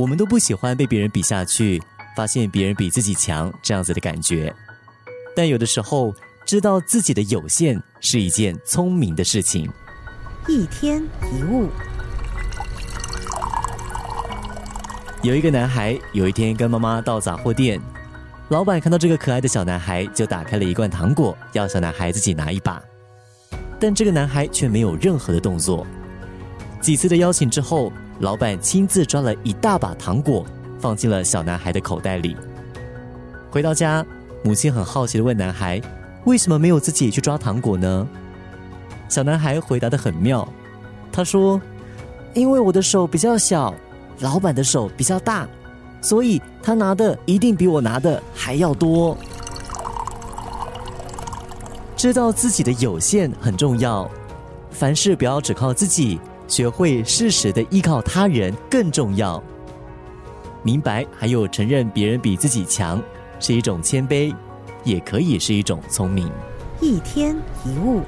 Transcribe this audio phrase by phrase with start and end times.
[0.00, 1.78] 我们都不喜欢被别人比下去，
[2.16, 4.50] 发现别人比自己强这样子的感觉。
[5.36, 6.14] 但有的时候，
[6.46, 9.70] 知道自己的有限是一件聪明的事情。
[10.48, 11.68] 一天一物。
[15.22, 17.78] 有一个男孩，有一天跟妈妈到杂货店，
[18.48, 22.82] 老板看到这个可爱的小男孩，就打开了一罐糖果，要小男孩自己拿一把。
[23.78, 25.86] 但这个男孩却没有任何的动作。
[26.80, 30.44] 几次的邀请之后，老板亲自抓了一大把糖果，
[30.78, 32.36] 放进了小男孩的口袋里。
[33.50, 34.04] 回到家，
[34.44, 35.80] 母亲很好奇的问男孩
[36.26, 38.06] ：“为什么没有自己去抓糖果呢？”
[39.08, 40.46] 小男孩回答的很妙，
[41.10, 41.60] 他说
[42.34, 43.74] ：“因为我的手比较小。”
[44.20, 45.48] 老板的手比较大，
[46.02, 49.16] 所以他拿的一定比我拿的还要多。
[51.96, 54.06] 知道自己的有限很重要，
[54.70, 56.20] 凡事不要只靠自己，
[56.50, 59.42] 学会适时的依靠他人更重要。
[60.64, 63.00] 明白还有承认别人比自己强，
[63.38, 64.34] 是一种谦卑，
[64.82, 66.28] 也可以是一种聪明。
[66.80, 68.02] 一天一物。